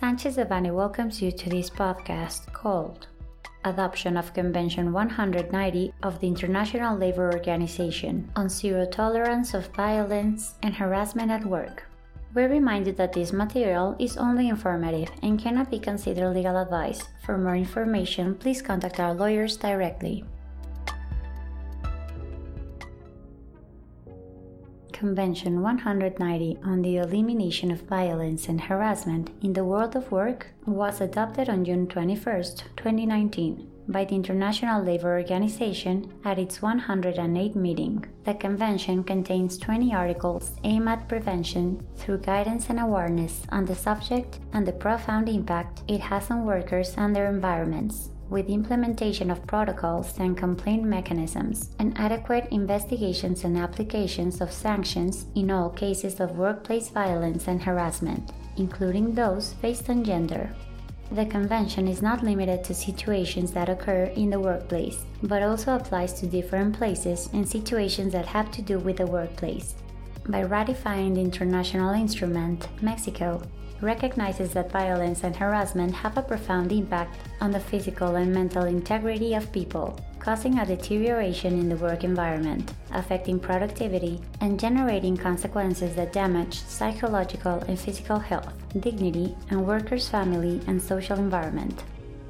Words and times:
Sanchez 0.00 0.36
Devanny 0.36 0.74
welcomes 0.74 1.22
you 1.22 1.30
to 1.30 1.48
this 1.48 1.70
podcast 1.70 2.52
called 2.52 3.06
Adoption 3.64 4.16
of 4.16 4.34
Convention 4.34 4.92
190 4.92 5.92
of 6.02 6.18
the 6.18 6.26
International 6.26 6.98
Labour 6.98 7.30
Organization 7.32 8.28
on 8.34 8.48
Zero 8.48 8.86
Tolerance 8.86 9.54
of 9.54 9.68
Violence 9.68 10.54
and 10.64 10.74
Harassment 10.74 11.30
at 11.30 11.46
Work. 11.46 11.84
We 12.34 12.42
remind 12.42 12.88
you 12.88 12.92
that 12.94 13.12
this 13.12 13.32
material 13.32 13.94
is 14.00 14.16
only 14.16 14.48
informative 14.48 15.12
and 15.22 15.38
cannot 15.38 15.70
be 15.70 15.78
considered 15.78 16.34
legal 16.34 16.56
advice. 16.56 17.06
For 17.24 17.38
more 17.38 17.54
information, 17.54 18.34
please 18.34 18.60
contact 18.60 18.98
our 18.98 19.14
lawyers 19.14 19.56
directly. 19.56 20.24
Convention 24.94 25.60
190 25.60 26.58
on 26.64 26.80
the 26.80 26.98
Elimination 26.98 27.72
of 27.72 27.82
Violence 27.82 28.46
and 28.46 28.60
Harassment 28.60 29.28
in 29.42 29.52
the 29.52 29.64
World 29.64 29.96
of 29.96 30.12
Work 30.12 30.46
was 30.66 31.00
adopted 31.00 31.48
on 31.48 31.64
June 31.64 31.88
21, 31.88 32.44
2019, 32.76 33.68
by 33.88 34.04
the 34.04 34.14
International 34.14 34.80
Labour 34.80 35.18
Organization 35.18 36.12
at 36.24 36.38
its 36.38 36.60
108th 36.60 37.56
meeting. 37.56 38.04
The 38.22 38.34
convention 38.34 39.02
contains 39.02 39.58
20 39.58 39.92
articles 39.92 40.52
aimed 40.62 40.88
at 40.88 41.08
prevention 41.08 41.84
through 41.96 42.18
guidance 42.18 42.70
and 42.70 42.78
awareness 42.78 43.42
on 43.50 43.64
the 43.64 43.74
subject 43.74 44.38
and 44.52 44.64
the 44.64 44.72
profound 44.72 45.28
impact 45.28 45.82
it 45.88 46.02
has 46.02 46.30
on 46.30 46.46
workers 46.46 46.94
and 46.96 47.16
their 47.16 47.28
environments 47.28 48.10
with 48.30 48.48
implementation 48.48 49.30
of 49.30 49.46
protocols 49.46 50.18
and 50.18 50.36
complaint 50.36 50.84
mechanisms, 50.84 51.70
and 51.78 51.96
adequate 51.98 52.48
investigations 52.50 53.44
and 53.44 53.56
applications 53.56 54.40
of 54.40 54.52
sanctions 54.52 55.26
in 55.34 55.50
all 55.50 55.70
cases 55.70 56.20
of 56.20 56.38
workplace 56.38 56.88
violence 56.88 57.48
and 57.48 57.62
harassment, 57.62 58.32
including 58.56 59.14
those 59.14 59.54
based 59.54 59.88
on 59.90 60.04
gender. 60.04 60.50
The 61.12 61.26
Convention 61.26 61.86
is 61.86 62.02
not 62.02 62.24
limited 62.24 62.64
to 62.64 62.74
situations 62.74 63.52
that 63.52 63.68
occur 63.68 64.04
in 64.16 64.30
the 64.30 64.40
workplace, 64.40 65.04
but 65.22 65.42
also 65.42 65.76
applies 65.76 66.14
to 66.14 66.26
different 66.26 66.76
places 66.76 67.28
and 67.32 67.48
situations 67.48 68.12
that 68.14 68.26
have 68.26 68.50
to 68.52 68.62
do 68.62 68.78
with 68.78 68.96
the 68.96 69.06
workplace. 69.06 69.74
By 70.26 70.42
ratifying 70.42 71.14
the 71.14 71.20
international 71.20 71.92
instrument, 71.92 72.68
Mexico 72.80 73.42
recognizes 73.82 74.54
that 74.54 74.72
violence 74.72 75.22
and 75.22 75.36
harassment 75.36 75.94
have 75.94 76.16
a 76.16 76.22
profound 76.22 76.72
impact 76.72 77.18
on 77.42 77.50
the 77.50 77.60
physical 77.60 78.16
and 78.16 78.32
mental 78.32 78.64
integrity 78.64 79.34
of 79.34 79.52
people, 79.52 80.00
causing 80.18 80.58
a 80.58 80.64
deterioration 80.64 81.58
in 81.58 81.68
the 81.68 81.76
work 81.76 82.04
environment, 82.04 82.72
affecting 82.92 83.38
productivity, 83.38 84.18
and 84.40 84.58
generating 84.58 85.14
consequences 85.14 85.94
that 85.94 86.14
damage 86.14 86.54
psychological 86.54 87.58
and 87.68 87.78
physical 87.78 88.18
health, 88.18 88.50
dignity, 88.80 89.36
and 89.50 89.66
workers' 89.66 90.08
family 90.08 90.62
and 90.66 90.80
social 90.80 91.18
environment. 91.18 91.84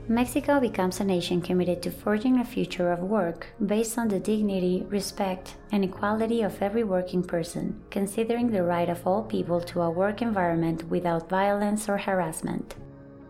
Mexico 0.08 0.60
becomes 0.60 1.00
a 1.00 1.04
nation 1.04 1.40
committed 1.40 1.82
to 1.82 1.90
forging 1.90 2.38
a 2.38 2.44
future 2.44 2.92
of 2.92 3.00
work 3.00 3.46
based 3.64 3.96
on 3.96 4.06
the 4.06 4.20
dignity, 4.20 4.84
respect, 4.90 5.54
and 5.72 5.82
equality 5.82 6.42
of 6.42 6.60
every 6.60 6.84
working 6.84 7.22
person, 7.22 7.80
considering 7.90 8.50
the 8.50 8.62
right 8.62 8.90
of 8.90 9.06
all 9.06 9.22
people 9.22 9.62
to 9.62 9.80
a 9.80 9.90
work 9.90 10.20
environment 10.20 10.84
without 10.90 11.30
violence 11.30 11.88
or 11.88 11.96
harassment. 11.96 12.74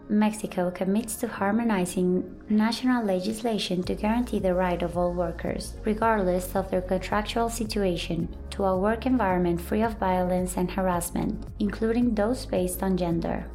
Mexico 0.08 0.68
commits 0.70 1.14
to 1.14 1.28
harmonizing 1.28 2.24
national 2.48 3.04
legislation 3.04 3.80
to 3.84 3.94
guarantee 3.94 4.40
the 4.40 4.52
right 4.52 4.82
of 4.82 4.98
all 4.98 5.14
workers, 5.14 5.74
regardless 5.84 6.56
of 6.56 6.68
their 6.70 6.82
contractual 6.82 7.48
situation, 7.48 8.28
to 8.50 8.64
a 8.64 8.76
work 8.76 9.06
environment 9.06 9.60
free 9.60 9.82
of 9.82 9.98
violence 9.98 10.56
and 10.56 10.72
harassment, 10.72 11.46
including 11.60 12.14
those 12.14 12.44
based 12.44 12.82
on 12.82 12.96
gender. 12.96 13.46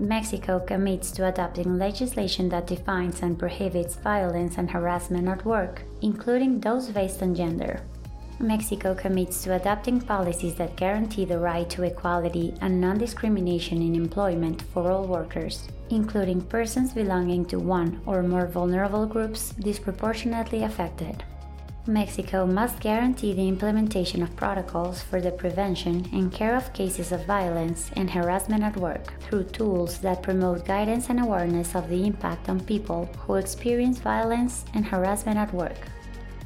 Mexico 0.00 0.60
commits 0.60 1.10
to 1.10 1.26
adopting 1.26 1.76
legislation 1.76 2.48
that 2.48 2.68
defines 2.68 3.20
and 3.22 3.38
prohibits 3.38 3.96
violence 3.96 4.56
and 4.56 4.70
harassment 4.70 5.26
at 5.26 5.44
work, 5.44 5.82
including 6.02 6.60
those 6.60 6.88
based 6.88 7.20
on 7.22 7.34
gender. 7.34 7.80
Mexico 8.40 8.94
commits 8.94 9.42
to 9.42 9.56
adopting 9.56 10.00
policies 10.00 10.54
that 10.54 10.76
guarantee 10.76 11.24
the 11.24 11.38
right 11.38 11.68
to 11.68 11.82
equality 11.82 12.54
and 12.60 12.80
non 12.80 12.96
discrimination 12.96 13.82
in 13.82 13.96
employment 13.96 14.62
for 14.72 14.88
all 14.92 15.04
workers, 15.04 15.66
including 15.90 16.40
persons 16.42 16.92
belonging 16.92 17.44
to 17.46 17.58
one 17.58 18.00
or 18.06 18.22
more 18.22 18.46
vulnerable 18.46 19.06
groups 19.06 19.50
disproportionately 19.58 20.62
affected. 20.62 21.24
Mexico 21.86 22.44
must 22.44 22.80
guarantee 22.80 23.32
the 23.32 23.48
implementation 23.48 24.22
of 24.22 24.36
protocols 24.36 25.00
for 25.00 25.20
the 25.20 25.30
prevention 25.30 26.06
and 26.12 26.32
care 26.32 26.54
of 26.54 26.72
cases 26.72 27.12
of 27.12 27.24
violence 27.24 27.90
and 27.96 28.10
harassment 28.10 28.62
at 28.62 28.76
work 28.76 29.14
through 29.22 29.44
tools 29.44 29.98
that 29.98 30.22
promote 30.22 30.66
guidance 30.66 31.08
and 31.08 31.20
awareness 31.20 31.74
of 31.74 31.88
the 31.88 32.06
impact 32.06 32.48
on 32.48 32.60
people 32.60 33.06
who 33.18 33.36
experience 33.36 33.98
violence 33.98 34.64
and 34.74 34.84
harassment 34.84 35.38
at 35.38 35.52
work. 35.54 35.78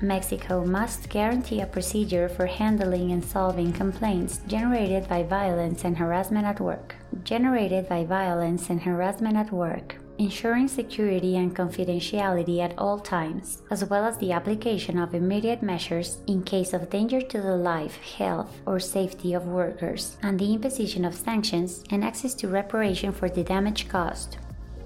Mexico 0.00 0.64
must 0.64 1.08
guarantee 1.08 1.60
a 1.60 1.66
procedure 1.66 2.28
for 2.28 2.46
handling 2.46 3.12
and 3.12 3.24
solving 3.24 3.72
complaints 3.72 4.40
generated 4.48 5.08
by 5.08 5.22
violence 5.22 5.84
and 5.84 5.96
harassment 5.96 6.44
at 6.44 6.60
work. 6.60 6.96
Generated 7.22 7.88
by 7.88 8.04
violence 8.04 8.68
and 8.68 8.82
harassment 8.82 9.36
at 9.36 9.52
work 9.52 9.96
ensuring 10.22 10.68
security 10.68 11.36
and 11.36 11.56
confidentiality 11.56 12.60
at 12.60 12.78
all 12.78 12.98
times, 12.98 13.62
as 13.70 13.84
well 13.84 14.04
as 14.04 14.16
the 14.18 14.30
application 14.30 14.96
of 14.96 15.14
immediate 15.14 15.62
measures 15.62 16.18
in 16.28 16.42
case 16.44 16.72
of 16.72 16.88
danger 16.88 17.20
to 17.20 17.40
the 17.40 17.56
life, 17.56 17.96
health, 18.18 18.60
or 18.64 18.78
safety 18.78 19.34
of 19.34 19.46
workers, 19.46 20.16
and 20.22 20.38
the 20.38 20.52
imposition 20.54 21.04
of 21.04 21.14
sanctions 21.14 21.82
and 21.90 22.04
access 22.04 22.34
to 22.34 22.46
reparation 22.46 23.10
for 23.10 23.28
the 23.28 23.42
damage 23.42 23.88
caused. 23.88 24.36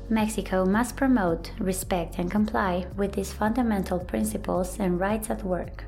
Mexico 0.08 0.64
must 0.64 0.97
promote, 0.97 1.50
respect, 1.58 2.18
and 2.18 2.30
comply 2.30 2.86
with 2.97 3.12
these 3.12 3.32
fundamental 3.32 3.98
principles 3.98 4.78
and 4.80 4.98
rights 4.98 5.28
at 5.28 5.44
work. 5.44 5.84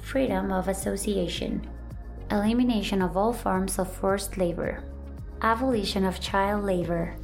Freedom 0.00 0.50
of 0.50 0.66
association, 0.66 1.64
elimination 2.30 3.02
of 3.02 3.16
all 3.16 3.32
forms 3.32 3.78
of 3.78 3.92
forced 3.92 4.36
labor, 4.36 4.82
abolition 5.42 6.04
of 6.04 6.20
child 6.20 6.64
labor, 6.64 7.14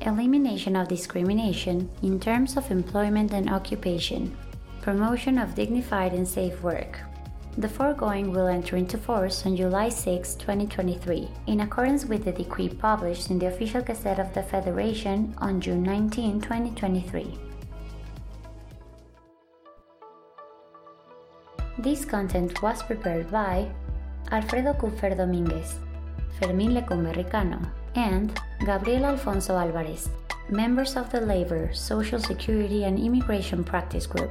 elimination 0.00 0.76
of 0.76 0.88
discrimination 0.88 1.90
in 2.02 2.20
terms 2.20 2.56
of 2.56 2.70
employment 2.70 3.32
and 3.32 3.50
occupation, 3.50 4.36
promotion 4.82 5.38
of 5.38 5.54
dignified 5.54 6.12
and 6.12 6.26
safe 6.26 6.62
work. 6.62 7.00
The 7.58 7.68
foregoing 7.68 8.32
will 8.32 8.48
enter 8.48 8.76
into 8.76 8.98
force 8.98 9.46
on 9.46 9.56
July 9.56 9.88
6, 9.88 10.34
2023, 10.34 11.28
in 11.46 11.60
accordance 11.60 12.04
with 12.04 12.24
the 12.24 12.32
decree 12.32 12.68
published 12.68 13.30
in 13.30 13.38
the 13.38 13.46
Official 13.46 13.80
Gazette 13.80 14.18
of 14.18 14.34
the 14.34 14.42
Federation 14.42 15.34
on 15.38 15.60
June 15.62 15.82
19, 15.82 16.42
2023. 16.42 17.38
This 21.78 22.04
content 22.04 22.60
was 22.62 22.82
prepared 22.82 23.30
by 23.30 23.70
Alfredo 24.30 24.74
Kupfer 24.74 25.16
Dominguez, 25.16 25.76
Fermín 26.38 26.72
Lecumbe 26.72 27.14
Ricano, 27.14 27.70
and 27.96 28.38
Gabriel 28.64 29.06
Alfonso 29.06 29.56
Alvarez, 29.56 30.08
members 30.48 30.96
of 30.96 31.10
the 31.10 31.20
Labor, 31.20 31.72
Social 31.72 32.20
Security, 32.20 32.84
and 32.84 32.98
Immigration 32.98 33.64
Practice 33.64 34.06
Group. 34.06 34.30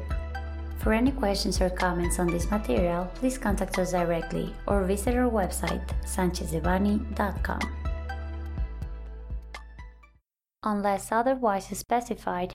For 0.80 0.94
any 0.94 1.12
questions 1.12 1.60
or 1.60 1.70
comments 1.70 2.20
on 2.20 2.28
this 2.28 2.50
material, 2.52 3.10
please 3.16 3.38
contact 3.38 3.80
us 3.80 3.92
directly 3.92 4.54
or 4.68 4.84
visit 4.84 5.16
our 5.16 5.30
website, 5.30 5.82
sanchezdevanny.com. 6.06 7.60
Unless 10.64 11.12
otherwise 11.12 11.66
specified, 11.78 12.55